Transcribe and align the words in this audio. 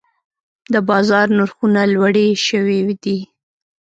د 0.73 0.75
بازار 0.89 1.27
نرخونه 1.37 1.81
لوړې 1.93 2.27
شوي 2.47 2.79
دي. 3.03 3.19